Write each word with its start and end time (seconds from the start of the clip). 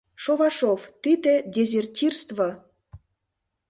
Шовашов.Тиде 0.23 1.33
дезертирство! 1.55 2.47